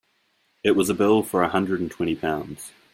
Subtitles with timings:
[0.63, 2.71] It was a bill for a hundred and twenty pounds.